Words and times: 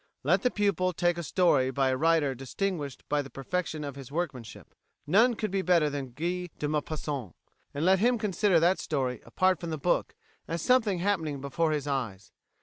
Let 0.23 0.41
the 0.41 0.49
pupil 0.49 0.93
take 0.93 1.19
a 1.19 1.21
story 1.21 1.69
by 1.69 1.89
a 1.89 1.95
writer 1.95 2.33
distinguished 2.33 3.07
by 3.07 3.21
the 3.21 3.29
perfection 3.29 3.83
of 3.83 3.95
his 3.95 4.11
workmanship 4.11 4.73
none 5.05 5.35
could 5.35 5.51
be 5.51 5.61
better 5.61 5.91
than 5.91 6.13
Guy 6.13 6.49
de 6.57 6.67
Maupassant 6.67 7.35
and 7.71 7.85
let 7.85 7.99
him 7.99 8.17
consider 8.17 8.59
that 8.59 8.79
story 8.79 9.21
apart 9.27 9.59
from 9.59 9.69
the 9.69 9.77
book 9.77 10.15
as 10.47 10.63
something 10.63 10.97
happening 10.97 11.39
before 11.39 11.69
his 11.71 11.85
eyes. 11.85 12.31